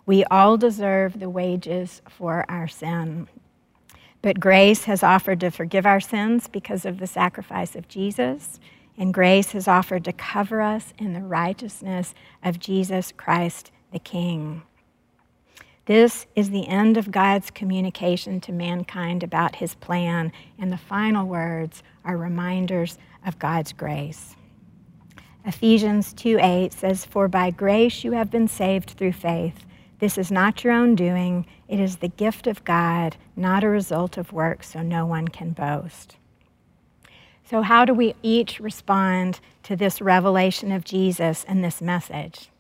[0.07, 3.29] We all deserve the wages for our sin.
[4.23, 8.59] But grace has offered to forgive our sins because of the sacrifice of Jesus,
[8.97, 14.63] and grace has offered to cover us in the righteousness of Jesus Christ the King.
[15.87, 21.27] This is the end of God's communication to mankind about his plan, and the final
[21.27, 24.37] words are reminders of God's grace.
[25.45, 29.67] Ephesians 2:8 says, "For by grace you have been saved through faith.
[29.99, 34.17] This is not your own doing, it is the gift of God, not a result
[34.17, 36.17] of works, so no one can boast."
[37.43, 42.51] So how do we each respond to this revelation of Jesus and this message?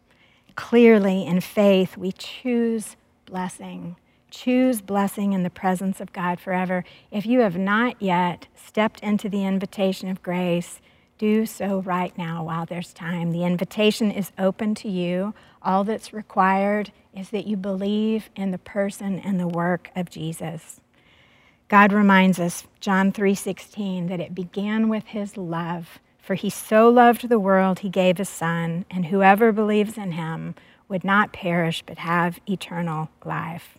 [0.56, 2.96] Clearly in faith we choose
[3.30, 3.96] blessing.
[4.30, 6.84] Choose blessing in the presence of God forever.
[7.10, 10.80] If you have not yet stepped into the invitation of grace,
[11.18, 13.30] do so right now while there's time.
[13.30, 15.34] The invitation is open to you.
[15.62, 20.80] All that's required is that you believe in the person and the work of Jesus.
[21.68, 27.28] God reminds us, John 3:16, that it began with his love, for he so loved
[27.28, 30.54] the world he gave his son, and whoever believes in him
[30.90, 33.78] would not perish but have eternal life.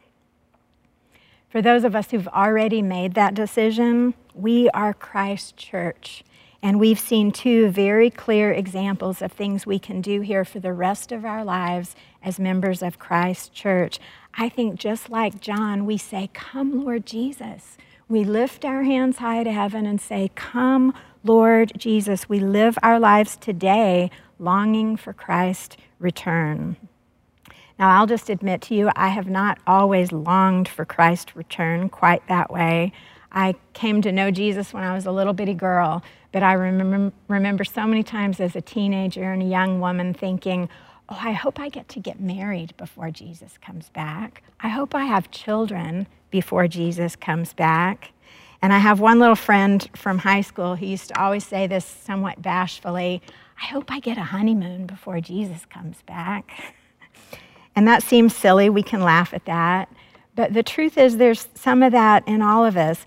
[1.50, 6.24] For those of us who've already made that decision, we are Christ Church.
[6.64, 10.72] And we've seen two very clear examples of things we can do here for the
[10.72, 14.00] rest of our lives as members of Christ Church.
[14.36, 17.78] I think just like John, we say, Come, Lord Jesus.
[18.08, 20.94] We lift our hands high to heaven and say, Come,
[21.24, 22.30] Lord Jesus.
[22.30, 24.10] We live our lives today
[24.40, 26.78] longing for Christ's return.
[27.82, 32.28] Now, I'll just admit to you, I have not always longed for Christ's return quite
[32.28, 32.92] that way.
[33.32, 37.12] I came to know Jesus when I was a little bitty girl, but I remember,
[37.28, 40.70] remember so many times as a teenager and a young woman thinking,
[41.10, 44.44] oh, I hope I get to get married before Jesus comes back.
[44.60, 48.12] I hope I have children before Jesus comes back.
[48.62, 51.86] And I have one little friend from high school who used to always say this
[51.86, 53.24] somewhat bashfully
[53.60, 56.76] I hope I get a honeymoon before Jesus comes back.
[57.76, 58.70] And that seems silly.
[58.70, 59.90] We can laugh at that.
[60.36, 63.06] But the truth is, there's some of that in all of us.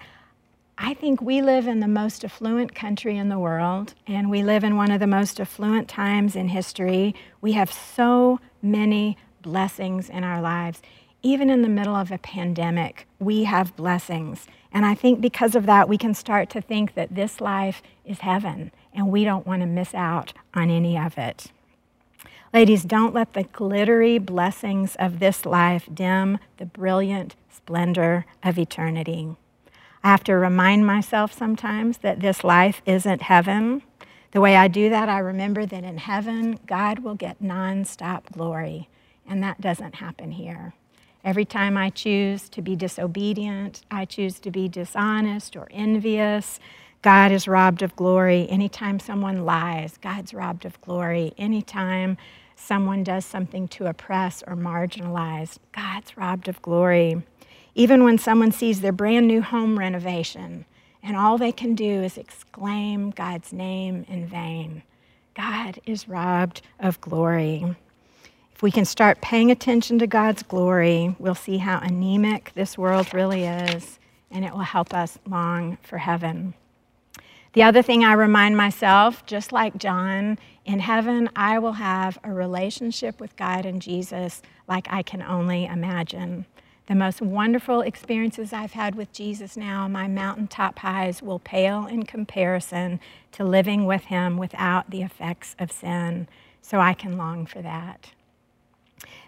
[0.76, 4.64] I think we live in the most affluent country in the world, and we live
[4.64, 7.14] in one of the most affluent times in history.
[7.40, 10.82] We have so many blessings in our lives.
[11.22, 14.46] Even in the middle of a pandemic, we have blessings.
[14.72, 18.18] And I think because of that, we can start to think that this life is
[18.18, 21.52] heaven, and we don't want to miss out on any of it.
[22.54, 29.34] Ladies, don't let the glittery blessings of this life dim the brilliant splendor of eternity.
[30.04, 33.82] I have to remind myself sometimes that this life isn't heaven.
[34.30, 38.88] The way I do that, I remember that in heaven, God will get nonstop glory,
[39.28, 40.74] and that doesn't happen here.
[41.24, 46.60] Every time I choose to be disobedient, I choose to be dishonest or envious,
[47.02, 48.48] God is robbed of glory.
[48.48, 51.34] Anytime someone lies, God's robbed of glory.
[51.36, 52.16] Anytime
[52.56, 57.22] someone does something to oppress or marginalize, God's robbed of glory.
[57.74, 60.64] Even when someone sees their brand new home renovation
[61.02, 64.82] and all they can do is exclaim God's name in vain,
[65.34, 67.76] God is robbed of glory.
[68.54, 73.12] If we can start paying attention to God's glory, we'll see how anemic this world
[73.12, 73.98] really is,
[74.30, 76.54] and it will help us long for heaven.
[77.54, 82.32] The other thing I remind myself, just like John, in heaven I will have a
[82.32, 86.46] relationship with God and Jesus like I can only imagine.
[86.86, 92.02] The most wonderful experiences I've had with Jesus now, my mountaintop highs, will pale in
[92.02, 93.00] comparison
[93.32, 96.28] to living with Him without the effects of sin.
[96.60, 98.10] So I can long for that.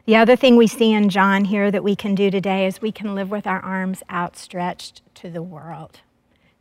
[0.05, 2.93] The other thing we see in John here that we can do today is we
[2.93, 6.01] can live with our arms outstretched to the world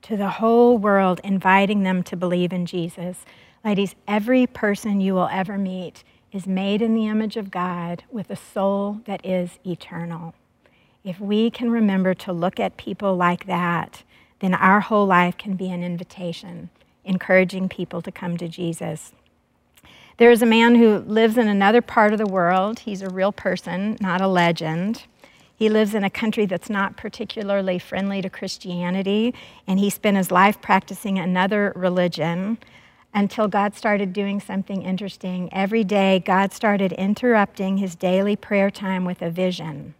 [0.05, 3.25] to the whole world, inviting them to believe in Jesus.
[3.65, 8.29] Ladies, every person you will ever meet is made in the image of God with
[8.29, 10.35] a soul that is eternal.
[11.03, 14.03] If we can remember to look at people like that,
[14.39, 16.69] then our whole life can be an invitation,
[17.03, 19.13] encouraging people to come to Jesus.
[20.17, 22.81] There is a man who lives in another part of the world.
[22.81, 25.05] He's a real person, not a legend.
[25.55, 29.33] He lives in a country that's not particularly friendly to Christianity,
[29.65, 32.59] and he spent his life practicing another religion
[33.15, 35.47] until God started doing something interesting.
[35.53, 39.95] Every day, God started interrupting his daily prayer time with a vision.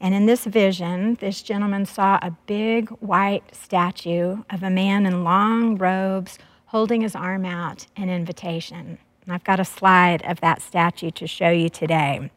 [0.00, 5.24] And in this vision, this gentleman saw a big white statue of a man in
[5.24, 8.98] long robes holding his arm out, an invitation.
[9.24, 12.30] And I've got a slide of that statue to show you today.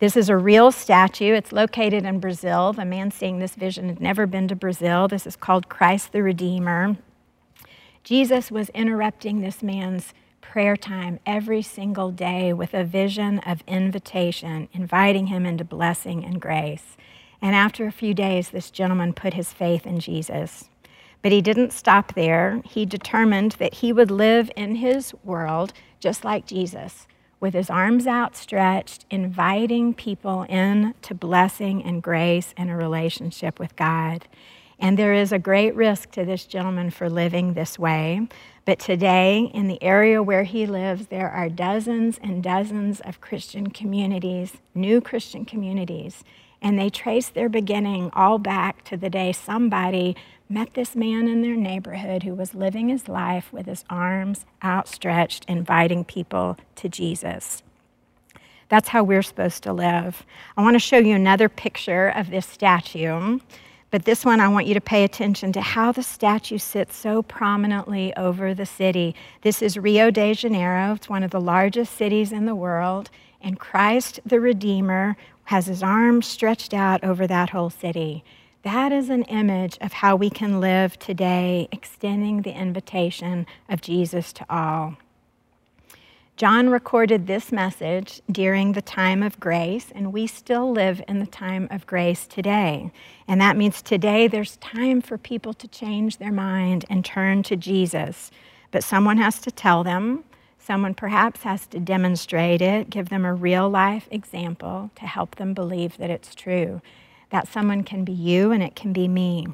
[0.00, 1.34] This is a real statue.
[1.34, 2.72] It's located in Brazil.
[2.72, 5.06] The man seeing this vision had never been to Brazil.
[5.06, 6.96] This is called Christ the Redeemer.
[8.04, 14.68] Jesus was interrupting this man's prayer time every single day with a vision of invitation,
[14.72, 16.96] inviting him into blessing and grace.
[17.40, 20.68] And after a few days, this gentleman put his faith in Jesus.
[21.22, 22.60] But he didn't stop there.
[22.66, 27.06] He determined that he would live in his world just like Jesus
[27.40, 33.76] with his arms outstretched, inviting people in to blessing and grace and a relationship with
[33.76, 34.26] God.
[34.84, 38.28] And there is a great risk to this gentleman for living this way.
[38.66, 43.70] But today, in the area where he lives, there are dozens and dozens of Christian
[43.70, 46.22] communities, new Christian communities.
[46.60, 50.16] And they trace their beginning all back to the day somebody
[50.50, 55.46] met this man in their neighborhood who was living his life with his arms outstretched,
[55.48, 57.62] inviting people to Jesus.
[58.68, 60.24] That's how we're supposed to live.
[60.58, 63.38] I want to show you another picture of this statue,
[63.94, 67.22] but this one I want you to pay attention to how the statue sits so
[67.22, 69.14] prominently over the city.
[69.42, 73.08] This is Rio de Janeiro, it's one of the largest cities in the world,
[73.40, 78.24] and Christ the Redeemer has his arms stretched out over that whole city.
[78.64, 84.32] That is an image of how we can live today, extending the invitation of Jesus
[84.32, 84.96] to all.
[86.36, 91.26] John recorded this message during the time of grace, and we still live in the
[91.26, 92.90] time of grace today.
[93.28, 97.54] And that means today there's time for people to change their mind and turn to
[97.54, 98.32] Jesus.
[98.72, 100.24] But someone has to tell them,
[100.58, 105.54] someone perhaps has to demonstrate it, give them a real life example to help them
[105.54, 106.82] believe that it's true.
[107.30, 109.46] That someone can be you and it can be me.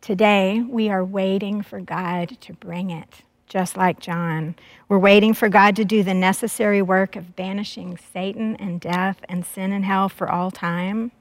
[0.00, 4.54] Today, we are waiting for God to bring it, just like John.
[4.88, 9.44] We're waiting for God to do the necessary work of banishing Satan and death and
[9.46, 11.12] sin and hell for all time.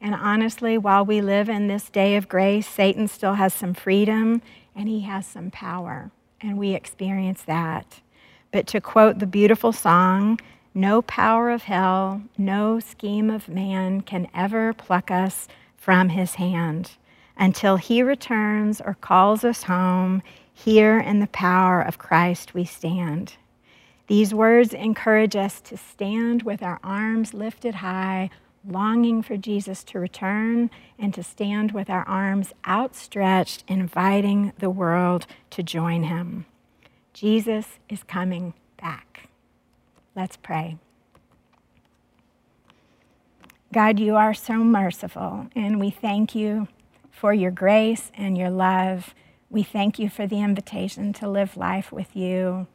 [0.00, 4.42] And honestly, while we live in this day of grace, Satan still has some freedom
[4.74, 6.10] and he has some power.
[6.40, 8.00] And we experience that.
[8.52, 10.38] But to quote the beautiful song,
[10.74, 16.92] no power of hell, no scheme of man can ever pluck us from his hand.
[17.36, 20.22] Until he returns or calls us home,
[20.54, 23.34] here in the power of Christ we stand.
[24.06, 28.30] These words encourage us to stand with our arms lifted high,
[28.66, 35.26] longing for Jesus to return, and to stand with our arms outstretched, inviting the world
[35.50, 36.46] to join him.
[37.12, 39.28] Jesus is coming back.
[40.14, 40.78] Let's pray.
[43.72, 46.68] God, you are so merciful, and we thank you
[47.10, 49.14] for your grace and your love.
[49.50, 52.66] We thank you for the invitation to live life with you.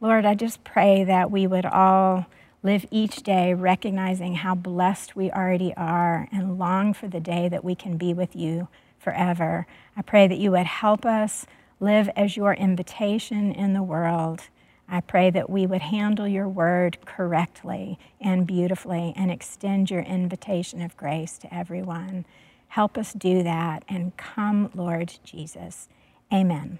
[0.00, 2.26] Lord, I just pray that we would all
[2.62, 7.64] live each day recognizing how blessed we already are and long for the day that
[7.64, 9.66] we can be with you forever.
[9.96, 11.46] I pray that you would help us
[11.80, 14.42] live as your invitation in the world
[14.88, 20.80] I pray that we would handle your word correctly and beautifully and extend your invitation
[20.80, 22.24] of grace to everyone.
[22.68, 25.88] Help us do that and come, Lord Jesus.
[26.32, 26.78] Amen.